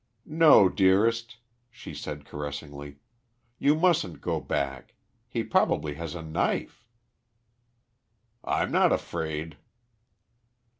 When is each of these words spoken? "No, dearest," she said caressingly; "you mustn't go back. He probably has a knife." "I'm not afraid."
"No, 0.25 0.67
dearest," 0.67 1.37
she 1.69 1.93
said 1.93 2.25
caressingly; 2.25 2.95
"you 3.59 3.75
mustn't 3.75 4.19
go 4.19 4.39
back. 4.39 4.95
He 5.27 5.43
probably 5.43 5.93
has 5.93 6.15
a 6.15 6.23
knife." 6.23 6.87
"I'm 8.43 8.71
not 8.71 8.91
afraid." 8.91 9.57